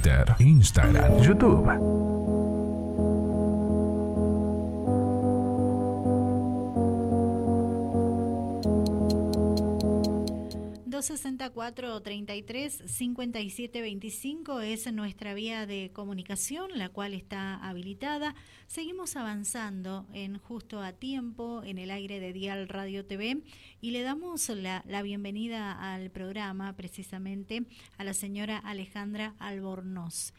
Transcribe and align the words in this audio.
Twitter, 0.00 0.34
Instagram, 0.40 1.20
YouTube. 1.20 2.39
264 11.00 12.02
33 12.02 12.82
57 12.84 13.80
25 13.80 14.60
es 14.60 14.92
nuestra 14.92 15.32
vía 15.32 15.64
de 15.64 15.92
comunicación, 15.94 16.72
la 16.74 16.90
cual 16.90 17.14
está 17.14 17.54
habilitada. 17.54 18.34
Seguimos 18.66 19.16
avanzando 19.16 20.06
en 20.12 20.36
justo 20.36 20.82
a 20.82 20.92
tiempo 20.92 21.62
en 21.64 21.78
el 21.78 21.90
aire 21.90 22.20
de 22.20 22.34
Dial 22.34 22.68
Radio 22.68 23.06
TV 23.06 23.42
y 23.80 23.92
le 23.92 24.02
damos 24.02 24.50
la, 24.50 24.84
la 24.86 25.00
bienvenida 25.00 25.72
al 25.72 26.10
programa 26.10 26.76
precisamente 26.76 27.64
a 27.96 28.04
la 28.04 28.12
señora 28.12 28.58
Alejandra 28.58 29.34
Albornoz. 29.38 30.34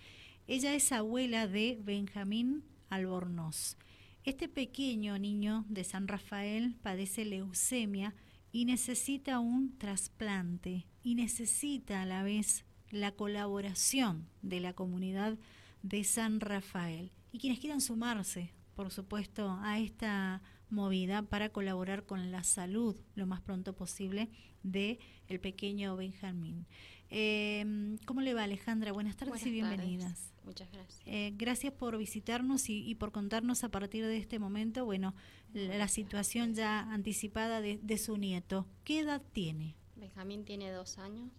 Ella 0.45 0.75
es 0.75 0.91
abuela 0.91 1.47
de 1.47 1.79
Benjamín 1.81 2.63
Albornoz. 2.91 3.77
Este 4.25 4.47
pequeño 4.47 5.17
niño 5.17 5.65
de 5.69 5.83
San 5.83 6.07
Rafael 6.07 6.75
padece 6.83 7.25
leucemia 7.25 8.13
y 8.51 8.65
necesita 8.65 9.39
un 9.39 9.77
trasplante 9.77 10.85
y 11.03 11.15
necesita 11.15 12.01
a 12.01 12.05
la 12.05 12.23
vez 12.23 12.65
la 12.89 13.11
colaboración 13.11 14.27
de 14.41 14.59
la 14.59 14.73
comunidad 14.73 15.37
de 15.83 16.03
San 16.03 16.39
Rafael 16.39 17.11
y 17.31 17.39
quienes 17.39 17.59
quieran 17.59 17.81
sumarse, 17.81 18.51
por 18.75 18.91
supuesto, 18.91 19.57
a 19.61 19.79
esta 19.79 20.41
movida 20.69 21.21
para 21.21 21.49
colaborar 21.49 22.05
con 22.05 22.31
la 22.31 22.43
salud 22.43 22.95
lo 23.15 23.25
más 23.25 23.41
pronto 23.41 23.73
posible 23.73 24.29
de 24.63 24.99
el 25.27 25.39
pequeño 25.39 25.95
Benjamín. 25.95 26.65
Eh, 27.13 27.97
¿Cómo 28.05 28.21
le 28.21 28.33
va 28.33 28.43
Alejandra? 28.43 28.93
Buenas 28.93 29.17
tardes 29.17 29.45
y 29.45 29.51
bienvenidas. 29.51 30.31
Muchas 30.45 30.71
gracias. 30.71 31.01
Eh, 31.05 31.33
gracias 31.35 31.73
por 31.73 31.97
visitarnos 31.97 32.69
y, 32.69 32.95
por 32.95 33.11
contarnos 33.11 33.65
a 33.65 33.69
partir 33.69 34.05
de 34.05 34.17
este 34.17 34.39
momento, 34.39 34.85
bueno, 34.85 35.13
la, 35.53 35.89
situación 35.89 36.55
ya 36.55 36.79
anticipada 36.91 37.61
de, 37.61 37.97
su 37.97 38.15
nieto. 38.15 38.65
¿Qué 38.85 39.01
edad 39.01 39.21
tiene? 39.33 39.75
Benjamín 39.97 40.45
tiene 40.45 40.71
dos 40.71 40.97
años. 40.97 41.29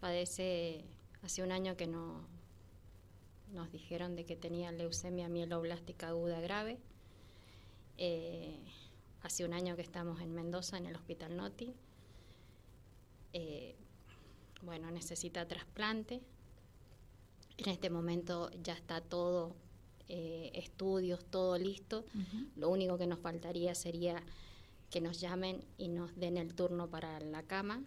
Padece 0.00 0.86
hace 1.22 1.42
un 1.42 1.52
año 1.52 1.76
que 1.76 1.86
no 1.86 2.26
nos 3.52 3.70
dijeron 3.70 4.16
de 4.16 4.24
que 4.24 4.34
tenía 4.34 4.72
leucemia 4.72 5.28
mieloblástica 5.28 6.08
aguda 6.08 6.40
grave. 6.40 6.78
Eh, 7.98 8.58
hace 9.20 9.44
un 9.44 9.52
año 9.52 9.76
que 9.76 9.82
estamos 9.82 10.22
en 10.22 10.34
Mendoza, 10.34 10.78
en 10.78 10.86
el 10.86 10.96
Hospital 10.96 11.36
Noti. 11.36 11.74
Eh, 13.34 13.76
bueno, 14.62 14.90
necesita 14.90 15.46
trasplante. 15.46 16.20
En 17.58 17.68
este 17.68 17.90
momento 17.90 18.50
ya 18.62 18.72
está 18.72 19.00
todo, 19.00 19.54
eh, 20.08 20.50
estudios, 20.54 21.24
todo 21.24 21.58
listo. 21.58 22.04
Lo 22.56 22.68
único 22.70 22.98
que 22.98 23.06
nos 23.06 23.20
faltaría 23.20 23.74
sería 23.74 24.22
que 24.90 25.00
nos 25.00 25.20
llamen 25.20 25.64
y 25.78 25.88
nos 25.88 26.14
den 26.16 26.36
el 26.36 26.54
turno 26.54 26.88
para 26.88 27.20
la 27.20 27.42
cama. 27.42 27.82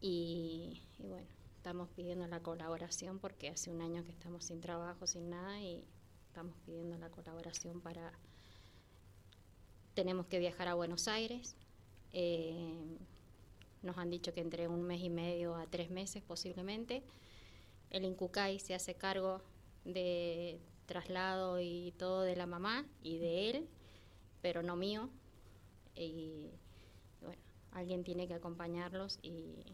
Y, 0.00 0.82
bueno, 0.98 1.26
estamos 1.56 1.88
pidiendo 1.90 2.26
la 2.26 2.40
colaboración 2.40 3.18
porque 3.18 3.48
hace 3.48 3.70
un 3.70 3.80
año 3.80 4.04
que 4.04 4.10
estamos 4.10 4.44
sin 4.44 4.60
trabajo, 4.60 5.06
sin 5.06 5.30
nada, 5.30 5.60
y 5.60 5.84
estamos 6.28 6.54
pidiendo 6.64 6.98
la 6.98 7.10
colaboración 7.10 7.80
para... 7.80 8.12
Tenemos 9.94 10.26
que 10.26 10.38
viajar 10.38 10.68
a 10.68 10.74
Buenos 10.74 11.08
Aires. 11.08 11.56
Eh, 12.12 12.98
nos 13.86 13.96
han 13.98 14.10
dicho 14.10 14.34
que 14.34 14.40
entre 14.40 14.68
un 14.68 14.82
mes 14.82 15.00
y 15.00 15.08
medio 15.08 15.54
a 15.54 15.66
tres 15.66 15.90
meses 15.90 16.22
posiblemente. 16.22 17.02
El 17.90 18.04
Incucay 18.04 18.58
se 18.58 18.74
hace 18.74 18.94
cargo 18.94 19.40
de 19.84 20.60
traslado 20.86 21.60
y 21.60 21.94
todo 21.96 22.22
de 22.22 22.36
la 22.36 22.46
mamá 22.46 22.84
y 23.02 23.18
de 23.18 23.50
él, 23.50 23.68
pero 24.42 24.62
no 24.62 24.76
mío. 24.76 25.08
Y 25.94 26.50
bueno, 27.22 27.40
alguien 27.70 28.04
tiene 28.04 28.28
que 28.28 28.34
acompañarlos 28.34 29.18
y, 29.22 29.64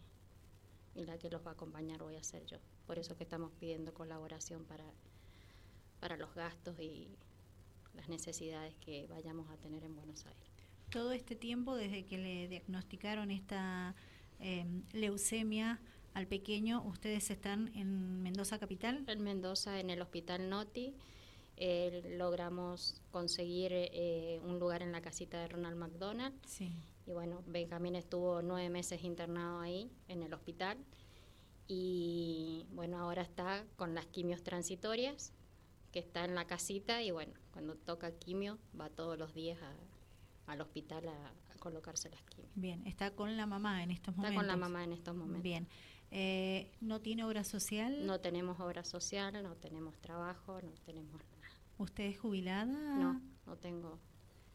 la 0.95 1.19
que 1.19 1.31
los 1.31 1.45
va 1.45 1.53
a 1.53 1.55
acompañar 1.55 2.03
voy 2.03 2.17
a 2.17 2.23
ser 2.23 2.45
yo. 2.45 2.59
Por 2.87 2.99
eso 2.99 3.17
que 3.17 3.25
estamos 3.25 3.51
pidiendo 3.59 3.95
colaboración 3.95 4.65
para, 4.67 4.85
para 6.01 6.19
los 6.19 6.35
gastos 6.35 6.79
y 6.79 7.09
las 7.95 8.09
necesidades 8.09 8.75
que 8.77 9.07
vayamos 9.07 9.49
a 9.51 9.57
tener 9.57 9.85
en 9.85 9.97
Buenos 9.97 10.27
Aires 10.27 10.52
todo 10.93 11.13
este 11.13 11.35
tiempo 11.35 11.75
desde 11.75 12.05
que 12.05 12.19
le 12.19 12.49
diagnosticaron 12.49 13.31
esta 13.31 13.97
em, 14.39 14.83
leucemia 14.93 15.81
al 16.13 16.27
pequeño, 16.27 16.83
ustedes 16.85 17.31
están 17.31 17.73
en 17.75 18.23
Mendoza 18.23 18.59
Capital? 18.59 19.03
En 19.09 19.23
Mendoza, 19.23 19.81
en 19.81 19.89
el 19.89 20.03
Hospital 20.03 20.51
Noti. 20.51 20.95
Eh, 21.57 22.15
logramos 22.19 23.01
conseguir 23.11 23.73
eh, 23.73 24.39
un 24.45 24.59
lugar 24.59 24.83
en 24.83 24.93
la 24.93 25.01
casita 25.01 25.41
de 25.41 25.49
Ronald 25.49 25.77
McDonald. 25.77 26.35
Sí. 26.47 26.71
Y 27.07 27.13
bueno, 27.13 27.43
Benjamín 27.47 27.97
estuvo 27.97 28.43
nueve 28.43 28.69
meses 28.69 29.03
internado 29.03 29.61
ahí, 29.61 29.91
en 30.09 30.23
el 30.23 30.35
hospital. 30.35 30.77
Y 31.69 32.67
bueno, 32.73 32.99
ahora 32.99 33.23
está 33.23 33.65
con 33.77 33.95
las 33.95 34.05
quimios 34.07 34.43
transitorias, 34.43 35.33
que 35.91 36.01
está 36.01 36.27
en 36.27 36.35
la 36.35 36.47
casita. 36.47 37.03
Y 37.03 37.13
bueno, 37.13 37.33
cuando 37.51 37.77
toca 37.77 38.13
quimio, 38.13 38.59
va 38.79 38.91
todos 38.91 39.19
los 39.19 39.33
días 39.33 39.59
a, 39.63 39.73
al 40.47 40.61
hospital 40.61 41.09
a, 41.09 41.33
colocarse 41.59 42.11
las 42.11 42.23
quimios. 42.25 42.51
Bien, 42.57 42.85
está 42.89 43.13
con 43.15 43.37
la 43.37 43.47
mamá 43.47 43.85
en 43.85 43.93
estos 43.93 44.17
momentos. 44.17 44.33
Está 44.33 44.41
con 44.41 44.47
la 44.49 44.57
mamá 44.57 44.83
en 44.83 44.93
estos 44.93 45.15
momentos. 45.15 45.43
Bien. 45.43 45.69
Eh, 46.11 46.73
¿No 46.81 47.01
tiene 47.01 47.25
obra 47.25 47.45
social? 47.45 48.05
No 48.05 48.21
tenemos 48.21 48.59
obra 48.59 48.85
social, 48.85 49.41
no 49.43 49.55
tenemos 49.55 49.97
trabajo, 50.01 50.61
no 50.61 50.73
tenemos 50.85 51.13
nada. 51.13 51.55
¿Usted 51.79 52.05
es 52.05 52.19
jubilada? 52.19 52.65
No, 52.67 53.21
no 53.47 53.57
tengo. 53.57 53.99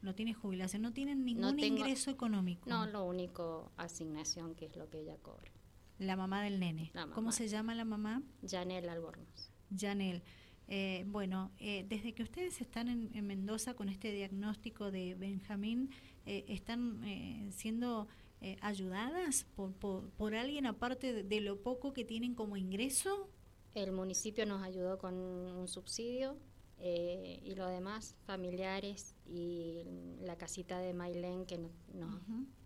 No 0.02 0.14
tiene 0.14 0.34
jubilación, 0.34 0.82
no 0.82 0.94
tiene 0.94 1.16
ningún 1.16 1.60
ingreso 1.60 2.12
económico. 2.12 2.70
No, 2.70 2.86
lo 2.86 3.06
único 3.06 3.72
asignación 3.78 4.54
que 4.54 4.66
es 4.66 4.76
lo 4.76 4.90
que 4.90 5.00
ella 5.00 5.18
cobra. 5.18 5.52
La 5.98 6.16
mamá 6.16 6.44
del 6.44 6.60
nene. 6.60 6.92
¿Cómo 7.14 7.32
se 7.32 7.48
llama 7.48 7.74
la 7.74 7.86
mamá? 7.86 8.22
Janel 8.48 8.88
Albornoz. 8.90 9.52
Janel. 9.76 10.22
Eh, 10.68 11.06
bueno, 11.08 11.52
eh, 11.60 11.86
desde 11.88 12.14
que 12.14 12.24
ustedes 12.24 12.60
están 12.60 12.90
en, 12.90 13.26
Mendoza 13.26 13.74
con 13.74 13.88
este 13.90 14.12
diagnóstico 14.12 14.92
de 14.92 15.16
Benjamín, 15.16 15.92
eh, 16.26 16.44
¿están 16.48 17.02
siendo 17.52 18.08
ayudadas 18.62 19.46
por, 19.56 19.74
por, 19.74 20.36
alguien 20.36 20.68
aparte 20.68 21.24
de, 21.24 21.42
lo 21.42 21.62
poco 21.62 21.94
que 21.94 22.06
tienen 22.06 22.36
como 22.36 22.58
ingreso? 22.58 23.30
El 23.74 23.92
municipio 23.92 24.46
nos 24.46 24.62
ayudó 24.62 24.98
con 24.98 25.16
un 25.16 25.68
subsidio 25.68 26.38
y 26.80 27.56
lo 27.56 27.68
demás, 27.68 28.16
familiares 28.26 29.16
y 29.26 29.84
la 30.22 30.38
casita 30.38 30.80
de 30.80 30.94
Mailén 30.94 31.46
que 31.46 31.58
nos, 31.58 31.72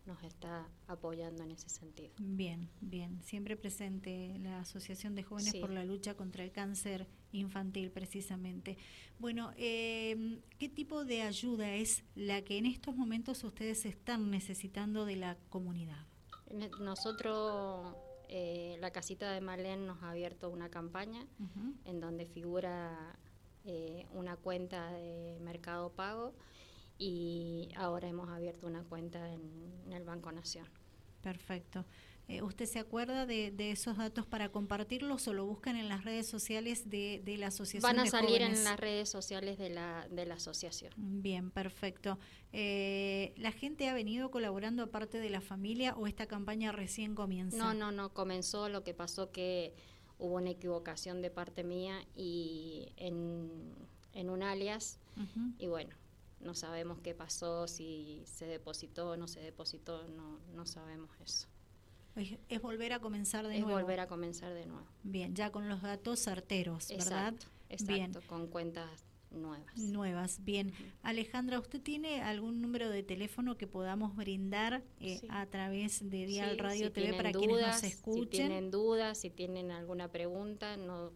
nos 0.06 0.24
está 0.24 0.68
apoyando 0.88 1.44
en 1.44 1.52
ese 1.52 1.70
sentido. 1.70 2.12
Bien, 2.20 2.70
bien. 2.82 3.22
Siempre 3.24 3.56
presente 3.56 4.38
la 4.40 4.60
Asociación 4.60 5.16
de 5.16 5.24
Jóvenes 5.24 5.56
por 5.56 5.70
la 5.70 5.86
Lucha 5.86 6.16
contra 6.16 6.44
el 6.44 6.52
Cáncer 6.52 7.08
Infantil, 7.32 7.92
precisamente. 7.92 8.78
Bueno, 9.20 9.52
eh, 9.58 10.40
¿qué 10.58 10.68
tipo 10.68 11.06
de 11.06 11.22
ayuda 11.22 11.76
es 11.76 12.04
la 12.16 12.42
que 12.42 12.58
en 12.58 12.66
estos 12.66 12.96
momentos 12.96 13.44
ustedes 13.44 13.86
están 13.86 14.32
necesitando 14.32 15.06
de 15.06 15.16
la 15.16 15.38
comunidad? 15.50 16.06
Nosotros, 16.80 17.96
eh, 18.28 18.78
la 18.82 18.92
casita 18.92 19.32
de 19.32 19.40
Malén 19.40 19.86
nos 19.86 20.02
ha 20.04 20.10
abierto 20.12 20.50
una 20.50 20.70
campaña 20.70 21.26
en 21.86 22.00
donde 22.02 22.26
figura 22.26 23.18
eh, 23.66 24.08
una 24.14 24.36
cuenta 24.36 24.92
de 24.92 25.38
mercado 25.42 25.92
pago 25.92 26.34
y 26.98 27.70
ahora 27.76 28.08
hemos 28.08 28.30
abierto 28.30 28.68
una 28.68 28.84
cuenta 28.84 29.34
en, 29.34 29.92
el 29.92 30.04
Banco 30.04 30.32
Nación. 30.32 30.68
Perfecto. 31.22 31.86
Eh, 32.28 32.42
¿Usted 32.42 32.66
se 32.66 32.80
acuerda 32.80 33.26
de, 33.26 33.54
esos 33.72 33.98
datos 33.98 34.26
para 34.26 34.50
compartirlos 34.50 35.28
o 35.28 35.34
lo 35.34 35.46
buscan 35.46 35.76
en 35.76 35.90
las 35.90 36.06
redes 36.06 36.28
sociales 36.28 36.90
de, 36.90 37.22
la 37.38 37.48
asociación? 37.48 37.96
Van 37.96 38.00
a 38.00 38.10
salir 38.10 38.42
en 38.42 38.64
las 38.64 38.80
redes 38.80 39.10
sociales 39.10 39.58
de 39.58 39.70
la, 39.70 40.08
de 40.10 40.26
la 40.26 40.36
asociación. 40.36 40.94
Bien, 40.96 41.52
perfecto. 41.52 42.20
Eh, 42.54 43.34
¿La 43.36 43.52
gente 43.52 43.90
ha 43.90 43.94
venido 43.94 44.32
colaborando 44.32 44.84
aparte 44.84 45.20
de 45.20 45.30
la 45.30 45.42
familia 45.42 45.96
o 45.96 46.08
esta 46.08 46.28
campaña 46.28 46.72
recién 46.72 47.16
comienza? 47.16 47.58
No, 47.58 47.74
no, 47.74 47.92
no, 47.92 48.14
comenzó. 48.14 48.70
Lo 48.70 48.84
que 48.84 48.94
pasó 48.94 49.32
que 49.32 49.74
hubo 50.22 50.36
una 50.36 50.52
equivocación 50.52 51.22
de 51.22 51.32
parte 51.32 51.64
mía 51.64 52.08
y 52.16 52.61
en, 53.02 53.74
en 54.14 54.30
un 54.30 54.44
alias 54.44 55.00
y 55.60 55.68
bueno, 55.68 55.94
no 56.40 56.56
sabemos 56.56 57.00
qué 57.02 57.14
pasó, 57.14 57.68
si 57.68 58.24
se 58.26 58.46
depositó 58.46 59.12
o 59.12 59.18
no 59.18 59.28
se 59.28 59.40
depositó, 59.42 60.08
no, 60.08 60.40
no 60.56 60.66
sabemos 60.66 61.10
eso. 61.24 61.48
Es, 62.50 62.62
volver 62.62 62.94
a 62.94 63.00
comenzar 63.00 63.48
de 63.48 63.60
nuevo. 63.60 63.78
Es 63.78 63.84
volver 63.84 64.00
a 64.00 64.08
comenzar 64.08 64.54
de 64.54 64.66
nuevo. 64.66 64.86
Bien, 65.04 65.34
ya 65.34 65.52
con 65.52 65.70
los 65.70 65.82
datos 65.82 66.20
certeros, 66.20 66.90
¿verdad? 66.90 67.34
Exacto, 67.70 68.22
con 68.28 68.48
cuentas 68.48 68.90
nuevas. 69.30 69.78
Nuevas, 69.78 70.44
bien. 70.44 70.74
Alejandra, 71.04 71.58
¿usted 71.58 71.82
tiene 71.82 72.22
algún 72.22 72.62
número 72.62 72.90
de 72.90 73.02
teléfono 73.04 73.58
que 73.58 73.66
podamos 73.66 74.16
brindar 74.16 74.84
eh, 75.00 75.22
a 75.30 75.46
través 75.46 76.10
de 76.10 76.26
Dial 76.26 76.58
Radio 76.58 76.92
TV 76.92 77.14
para 77.14 77.32
quienes 77.32 77.62
nos 77.66 77.84
escuchen? 77.84 78.24
Si 78.24 78.30
tienen 78.30 78.72
dudas, 78.72 79.18
si 79.20 79.30
tienen 79.30 79.72
alguna 79.72 80.10
pregunta, 80.10 80.76
no 80.76 81.12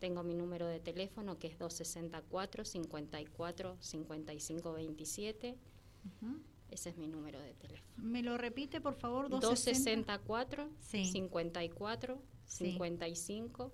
tengo 0.00 0.22
mi 0.24 0.34
número 0.34 0.66
de 0.66 0.80
teléfono 0.80 1.38
que 1.38 1.46
es 1.46 1.58
264 1.58 2.64
54 2.64 3.76
55 3.80 4.72
27. 4.72 5.56
Ese 6.70 6.90
es 6.90 6.96
mi 6.96 7.06
número 7.06 7.40
de 7.40 7.52
teléfono. 7.54 7.92
¿Me 8.08 8.22
lo 8.22 8.38
repite, 8.38 8.80
por 8.80 8.94
favor? 8.94 9.28
264 9.28 10.68
54 10.84 12.18
55 12.46 13.72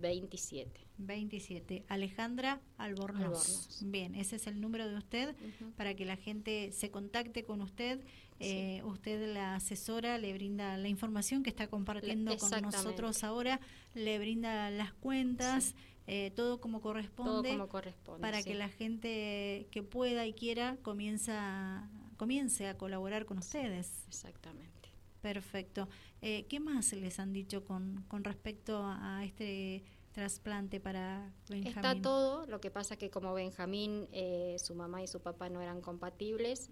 27. 0.00 0.80
27. 0.98 1.84
Alejandra 1.88 2.60
Albornoz. 2.76 3.80
Bien, 3.82 4.14
ese 4.14 4.36
es 4.36 4.46
el 4.46 4.60
número 4.60 4.88
de 4.88 4.96
usted 4.96 5.34
para 5.76 5.94
que 5.94 6.04
la 6.04 6.16
gente 6.16 6.72
se 6.72 6.90
contacte 6.90 7.44
con 7.44 7.60
usted. 7.62 8.00
Eh, 8.38 8.82
usted 8.84 9.34
la 9.34 9.56
asesora, 9.56 10.16
le 10.18 10.32
brinda 10.32 10.76
la 10.78 10.88
información 10.88 11.42
que 11.42 11.50
está 11.50 11.68
compartiendo 11.68 12.36
con 12.38 12.50
nosotros 12.62 13.22
ahora, 13.22 13.60
le 13.94 14.18
brinda 14.18 14.70
las 14.70 14.92
cuentas. 14.94 15.74
Eh, 16.06 16.32
todo 16.34 16.60
como 16.60 16.80
corresponde, 16.80 17.50
como 17.50 17.68
corresponde 17.68 18.20
para 18.20 18.42
que 18.42 18.54
la 18.54 18.68
gente 18.68 19.68
que 19.70 19.84
pueda 19.84 20.26
y 20.26 20.32
quiera 20.32 20.76
comienza, 20.82 21.88
comience 22.16 22.66
a 22.66 22.76
colaborar 22.76 23.26
con 23.26 23.38
ustedes. 23.38 24.06
Exactamente. 24.08 24.79
Perfecto. 25.20 25.88
Eh, 26.22 26.46
¿Qué 26.48 26.60
más 26.60 26.92
les 26.92 27.18
han 27.18 27.32
dicho 27.32 27.64
con, 27.64 28.04
con 28.08 28.24
respecto 28.24 28.82
a 28.82 29.22
este 29.24 29.82
trasplante 30.12 30.80
para 30.80 31.32
Benjamín? 31.48 31.76
Está 31.76 32.00
todo, 32.00 32.46
lo 32.46 32.60
que 32.60 32.70
pasa 32.70 32.96
que 32.96 33.10
como 33.10 33.34
Benjamín, 33.34 34.08
eh, 34.12 34.56
su 34.58 34.74
mamá 34.74 35.02
y 35.02 35.06
su 35.06 35.20
papá 35.20 35.48
no 35.48 35.60
eran 35.60 35.80
compatibles, 35.80 36.70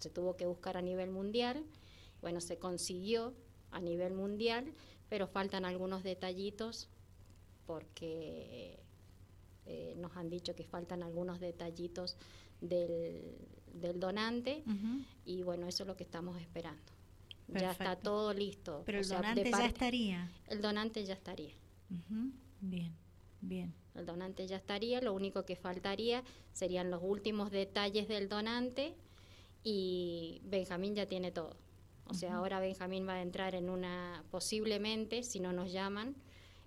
se 0.00 0.10
tuvo 0.10 0.36
que 0.36 0.46
buscar 0.46 0.76
a 0.76 0.82
nivel 0.82 1.10
mundial, 1.10 1.64
bueno, 2.20 2.40
se 2.40 2.58
consiguió 2.58 3.34
a 3.70 3.80
nivel 3.80 4.14
mundial, 4.14 4.72
pero 5.08 5.26
faltan 5.26 5.64
algunos 5.64 6.02
detallitos 6.02 6.88
porque 7.66 8.80
eh, 9.66 9.94
nos 9.96 10.16
han 10.16 10.30
dicho 10.30 10.54
que 10.54 10.64
faltan 10.64 11.02
algunos 11.02 11.40
detallitos 11.40 12.16
del, 12.60 13.36
del 13.72 14.00
donante 14.00 14.62
y 15.24 15.42
bueno, 15.42 15.66
eso 15.66 15.82
es 15.82 15.86
lo 15.86 15.96
que 15.96 16.04
estamos 16.04 16.40
esperando. 16.40 16.92
Ya 17.48 17.70
está 17.70 17.96
todo 17.96 18.32
listo. 18.32 18.82
Pero 18.86 18.98
el 18.98 19.08
donante 19.08 19.50
ya 19.50 19.66
estaría. 19.66 20.30
El 20.46 20.60
donante 20.60 21.04
ya 21.04 21.14
estaría. 21.14 21.54
Bien, 22.60 22.94
bien. 23.40 23.74
El 23.94 24.06
donante 24.06 24.46
ya 24.46 24.56
estaría, 24.56 25.00
lo 25.00 25.12
único 25.12 25.44
que 25.44 25.54
faltaría 25.54 26.24
serían 26.52 26.90
los 26.90 27.00
últimos 27.02 27.50
detalles 27.50 28.08
del 28.08 28.28
donante 28.28 28.94
y 29.62 30.40
Benjamín 30.44 30.94
ya 30.94 31.06
tiene 31.06 31.30
todo. 31.30 31.56
O 32.06 32.14
sea, 32.14 32.36
ahora 32.36 32.60
Benjamín 32.60 33.06
va 33.06 33.14
a 33.14 33.22
entrar 33.22 33.54
en 33.54 33.70
una, 33.70 34.24
posiblemente, 34.30 35.22
si 35.22 35.40
no 35.40 35.52
nos 35.52 35.72
llaman, 35.72 36.16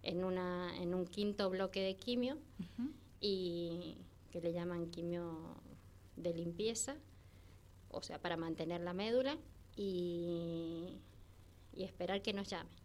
en, 0.04 0.24
una, 0.24 0.76
en 0.78 0.94
un 0.94 1.06
quinto 1.06 1.50
bloque 1.50 1.82
de 1.82 1.96
quimio 1.96 2.38
y 3.20 3.98
que 4.32 4.42
le 4.42 4.54
llaman 4.54 4.90
quimio 4.90 5.62
de 6.16 6.34
limpieza, 6.34 6.96
o 7.90 8.02
sea, 8.02 8.20
para 8.20 8.38
mantener 8.38 8.82
la 8.82 8.94
médula 8.94 9.38
y, 9.78 11.00
y 11.74 11.84
esperar 11.84 12.22
que 12.22 12.34
nos 12.34 12.50
llamen. 12.50 12.76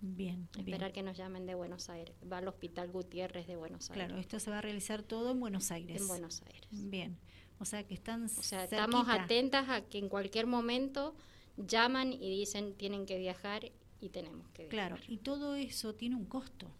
Bien. 0.00 0.48
Esperar 0.58 0.92
que 0.92 1.02
nos 1.02 1.16
llamen 1.16 1.46
de 1.46 1.54
Buenos 1.54 1.90
Aires. 1.90 2.16
Va 2.30 2.38
al 2.38 2.48
Hospital 2.48 2.90
Gutiérrez 2.90 3.46
de 3.46 3.56
Buenos 3.56 3.90
Aires. 3.90 4.06
Claro, 4.06 4.20
esto 4.20 4.40
se 4.40 4.50
va 4.50 4.58
a 4.58 4.62
realizar 4.62 5.02
todo 5.02 5.30
en 5.30 5.40
Buenos 5.40 5.70
Aires. 5.70 6.00
En 6.00 6.08
Buenos 6.08 6.42
Aires. 6.42 6.68
Bien. 6.70 7.18
O 7.58 7.66
sea 7.66 7.86
que 7.86 7.92
están. 7.92 8.24
O 8.24 8.28
sea, 8.28 8.64
estamos 8.64 9.06
atentas 9.08 9.68
a 9.68 9.82
que 9.82 9.98
en 9.98 10.08
cualquier 10.08 10.46
momento 10.46 11.14
llaman 11.58 12.14
y 12.14 12.30
dicen 12.30 12.74
tienen 12.74 13.04
que 13.04 13.18
viajar 13.18 13.70
y 14.00 14.08
tenemos 14.08 14.48
que 14.48 14.66
viajar. 14.66 14.88
Claro, 14.98 15.02
y 15.06 15.18
todo 15.18 15.54
eso 15.54 15.94
tiene 15.94 16.16
un 16.16 16.24
costo. 16.24 16.70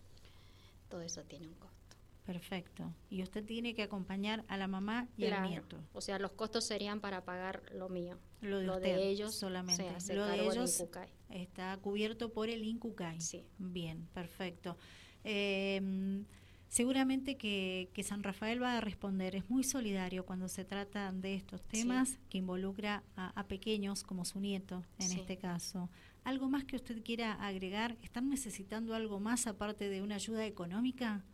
Todo 0.88 1.02
eso 1.02 1.22
tiene 1.24 1.46
un 1.46 1.54
costo. 1.54 1.79
Perfecto. 2.30 2.94
Y 3.08 3.24
usted 3.24 3.44
tiene 3.44 3.74
que 3.74 3.82
acompañar 3.82 4.44
a 4.46 4.56
la 4.56 4.68
mamá 4.68 5.08
y 5.16 5.26
al 5.26 5.50
nieto. 5.50 5.78
O 5.92 6.00
sea, 6.00 6.20
los 6.20 6.30
costos 6.30 6.64
serían 6.64 7.00
para 7.00 7.24
pagar 7.24 7.60
lo 7.74 7.88
mío. 7.88 8.20
Lo 8.40 8.78
de, 8.78 9.08
ellos 9.08 9.34
solamente. 9.34 9.84
lo 10.14 10.26
de 10.26 10.46
ellos 10.46 10.84
está 11.28 11.76
cubierto 11.78 12.32
por 12.32 12.48
el 12.48 12.62
INCUCAI. 12.62 13.20
Sí. 13.20 13.44
Bien, 13.58 14.06
perfecto. 14.14 14.78
Em, 15.24 16.24
seguramente 16.68 17.36
que, 17.36 17.90
San 18.04 18.22
Rafael 18.22 18.62
va 18.62 18.76
a 18.76 18.80
responder. 18.80 19.34
Es 19.34 19.50
muy 19.50 19.64
solidario 19.64 20.24
cuando 20.24 20.46
se 20.46 20.64
trata 20.64 21.10
de 21.10 21.34
estos 21.34 21.64
temas 21.64 22.20
que 22.28 22.38
involucra 22.38 23.02
a, 23.16 23.44
pequeños 23.48 24.04
como 24.04 24.24
su 24.24 24.38
nieto 24.38 24.84
en 25.00 25.18
este 25.18 25.36
caso. 25.36 25.90
¿Algo 26.22 26.48
más 26.48 26.64
que 26.64 26.76
usted 26.76 27.02
quiera 27.02 27.32
agregar? 27.32 27.96
¿Están 28.04 28.28
necesitando 28.28 28.94
algo 28.94 29.18
más 29.18 29.48
aparte 29.48 29.88
de 29.88 30.00
una 30.00 30.14
ayuda 30.14 30.46
económica? 30.46 31.24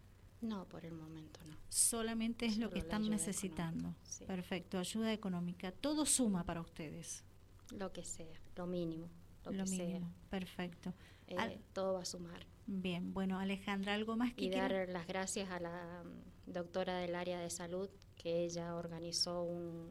No, 0.41 0.67
por 0.69 0.85
el 0.85 0.94
momento 0.94 1.41
no. 1.44 1.56
Solamente 1.69 2.47
es 2.47 2.59
lo 2.59 2.71
que 2.71 2.79
están 2.79 3.09
necesitando. 3.09 3.94
Perfecto, 4.27 4.79
ayuda 4.79 5.12
económica. 5.12 5.73
Todo 5.73 6.06
suma 6.06 6.44
para 6.44 6.61
ustedes. 6.61 7.25
Lo 7.73 7.93
que 7.93 8.05
sea, 8.05 8.41
lo 8.55 8.67
mínimo. 8.67 9.09
Lo, 9.44 9.65
que 9.65 9.71
mínimo. 9.71 10.09
Sea. 10.09 10.31
Perfecto. 10.31 10.94
Eh, 11.27 11.61
todo 11.73 11.94
va 11.94 12.03
a 12.03 12.05
sumar. 12.05 12.47
Bien, 12.67 13.15
bueno, 13.15 13.38
Alejandra, 13.38 13.94
¿algo 13.94 14.17
más 14.17 14.35
que 14.35 14.44
Y 14.44 14.50
dar 14.50 14.88
las 14.88 15.06
gracias 15.06 15.50
a 15.50 15.61
la 15.61 16.03
mm, 16.05 16.53
doctora 16.53 16.99
del 16.99 17.15
área 17.15 17.41
de 17.41 17.50
salud, 17.50 17.89
que 18.17 18.44
ella 18.44 18.75
organizó 18.75 19.43
un, 19.43 19.89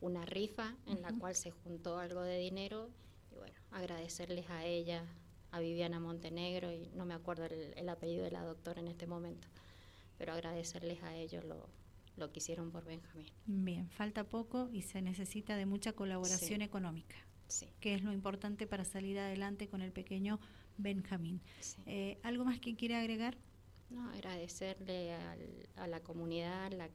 una 0.00 0.24
rifa 0.24 0.74
en 0.86 1.02
la 1.02 1.12
cual 1.12 1.34
se 1.34 1.50
juntó 1.50 1.98
algo 1.98 2.22
de 2.22 2.38
dinero. 2.38 2.90
Y 3.32 3.36
bueno, 3.36 3.58
agradecerles 3.70 4.48
a 4.50 4.64
ella, 4.64 5.04
a 5.50 5.60
Viviana 5.60 6.00
Montenegro 6.00 6.72
y 6.72 6.88
no 6.94 7.04
me 7.04 7.14
acuerdo 7.14 7.44
el, 7.46 7.88
apellido 7.88 8.24
de 8.24 8.30
la 8.30 8.42
doctora 8.42 8.80
en 8.80 8.88
este 8.88 9.06
momento, 9.06 9.48
pero 10.18 10.32
agradecerles 10.32 11.02
a 11.02 11.14
ellos 11.16 11.44
lo, 11.44 11.68
lo 12.16 12.30
que 12.32 12.38
hicieron 12.38 12.70
por 12.70 12.84
Benjamín. 12.84 13.28
Bien, 13.46 13.88
falta 13.90 14.24
poco 14.24 14.68
y 14.72 14.82
se 14.82 15.02
necesita 15.02 15.56
de 15.56 15.66
mucha 15.66 15.92
colaboración 15.92 16.62
económica, 16.62 17.16
sí. 17.48 17.68
que 17.80 17.94
es 17.94 18.02
lo 18.02 18.12
importante 18.12 18.66
para 18.66 18.84
salir 18.84 19.18
adelante 19.18 19.68
con 19.68 19.82
el 19.82 19.92
pequeño 19.92 20.38
Benjamín. 20.76 21.40
Eh, 21.86 22.18
¿Algo 22.22 22.44
más 22.44 22.60
que 22.60 22.76
quiere 22.76 22.96
agregar? 22.96 23.36
No, 23.90 24.10
agradecerle 24.10 25.14
a 25.76 25.86
la 25.86 26.00
comunidad 26.00 26.72
la, 26.72 26.90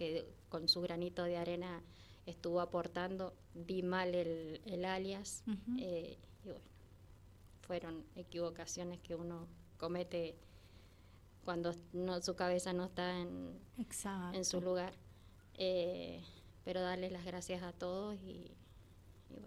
que 0.00 0.24
con 0.48 0.66
su 0.66 0.80
granito 0.80 1.24
de 1.24 1.36
arena 1.36 1.82
estuvo 2.24 2.62
aportando, 2.62 3.34
di 3.54 3.82
mal 3.82 4.14
el, 4.14 4.62
el 4.64 4.86
alias, 4.86 5.44
eh, 5.78 6.16
y 6.42 6.48
bueno, 6.48 6.64
fueron 7.70 8.04
equivocaciones 8.16 8.98
que 8.98 9.14
uno 9.14 9.46
comete 9.76 10.36
cuando 11.44 11.72
no, 11.92 12.20
su 12.20 12.34
cabeza 12.34 12.72
no 12.72 12.86
está 12.86 13.20
en, 13.20 13.60
en 14.32 14.44
su 14.44 14.60
lugar. 14.60 14.92
Eh, 15.54 16.20
pero 16.64 16.80
darle 16.80 17.12
las 17.12 17.24
gracias 17.24 17.62
a 17.62 17.72
todos 17.72 18.18
y, 18.24 18.56
bueno, 19.28 19.46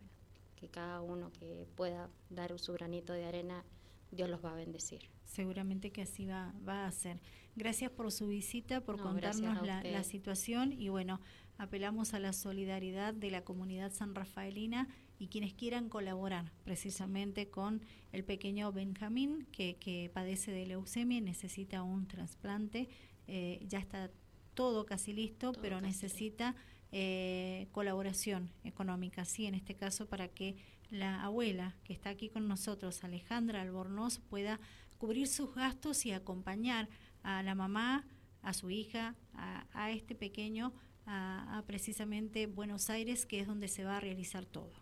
que 0.56 0.70
cada 0.70 1.02
uno 1.02 1.34
que 1.34 1.68
pueda 1.76 2.10
dar 2.30 2.58
su 2.60 2.72
granito 2.72 3.12
de 3.12 3.26
arena, 3.26 3.66
Dios 4.10 4.30
los 4.30 4.42
va 4.42 4.54
a 4.54 4.56
bendecir. 4.56 5.10
Seguramente 5.26 5.92
que 5.92 6.04
así 6.04 6.26
va, 6.26 6.54
va 6.66 6.88
a 6.88 6.92
ser. 6.94 7.20
Gracias 7.58 7.92
por 7.92 8.10
su 8.10 8.28
visita, 8.28 8.80
por 8.80 9.02
contarnos 9.02 9.68
la, 9.68 9.84
la 9.84 10.04
situación 10.06 10.72
y 10.72 10.88
bueno, 10.88 11.20
apelamos 11.58 12.14
a 12.14 12.20
la 12.20 12.32
solidaridad 12.32 13.14
de 13.14 13.32
la 13.32 13.44
comunidad 13.44 13.92
san 13.92 14.16
rafaelina 14.16 14.88
y 15.20 15.28
quienes 15.28 15.54
quieran 15.54 15.90
colaborar 15.90 16.52
precisamente 16.64 17.50
con 17.50 17.82
el 18.12 18.24
pequeño 18.24 18.72
Benjamín 18.72 19.48
que, 19.52 19.76
que 19.76 20.12
padece 20.14 20.52
de 20.52 20.66
leucemia 20.66 21.18
y 21.18 21.22
necesita 21.22 21.84
un 21.84 22.08
trasplante. 22.08 22.90
Eh, 23.28 23.64
ya 23.68 23.80
está 23.80 24.12
todo 24.54 24.86
casi 24.86 25.14
listo, 25.14 25.54
pero 25.62 25.82
necesita 25.82 26.56
eh, 26.92 27.68
colaboración 27.72 28.52
económica, 28.64 29.26
sí, 29.26 29.46
en 29.46 29.56
este 29.56 29.76
caso 29.76 30.08
para 30.08 30.28
que 30.28 30.58
la 30.92 31.24
abuela 31.24 31.76
que 31.84 31.94
está 31.94 32.10
aquí 32.10 32.30
con 32.30 32.48
nosotros, 32.48 33.04
Alejandra 33.04 33.62
Albornoz, 33.62 34.20
pueda 34.20 34.60
cubrir 35.00 35.28
sus 35.28 35.56
gastos 35.56 36.06
y 36.06 36.12
acompañar 36.12 36.88
a 37.24 37.42
la 37.42 37.56
mamá, 37.56 38.06
a 38.42 38.54
su 38.54 38.70
hija, 38.70 39.16
a, 39.34 39.90
este 39.92 40.14
pequeño, 40.14 40.74
a 41.06 41.64
precisamente 41.66 42.46
Buenos 42.46 42.90
Aires, 42.90 43.26
que 43.26 43.40
es 43.40 43.48
donde 43.48 43.70
se 43.70 43.86
va 43.86 43.98
a 43.98 44.00
realizar 44.00 44.46
todo. 44.46 44.74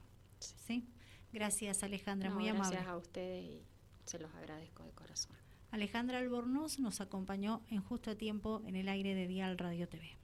¿Sí? 0.44 0.86
Gracias 1.32 1.84
Alejandra, 1.84 2.30
muy 2.30 2.48
amable. 2.48 2.76
Gracias 2.76 2.88
a 2.88 2.98
ustedes 2.98 3.44
y 3.44 3.64
se 4.06 4.20
los 4.20 4.34
agradezco 4.36 4.84
de 4.84 4.92
corazón. 4.92 5.36
Alejandra 5.72 6.20
Albornoz 6.20 6.80
nos 6.80 7.00
acompañó 7.00 7.62
en 7.70 7.82
justo 7.82 8.12
a 8.12 8.16
tiempo 8.16 8.62
en 8.66 8.76
el 8.76 8.90
aire 8.90 9.16
de 9.16 9.28
Dial 9.28 9.58
Radio 9.58 9.88
TV. 9.88 10.18